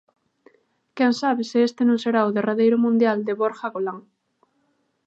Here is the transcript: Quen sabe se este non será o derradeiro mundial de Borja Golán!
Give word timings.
Quen 0.97 1.13
sabe 1.21 1.41
se 1.49 1.59
este 1.67 1.81
non 1.85 2.01
será 2.03 2.21
o 2.29 2.33
derradeiro 2.37 2.77
mundial 2.85 3.17
de 3.27 3.33
Borja 3.41 3.67
Golán! 3.75 3.99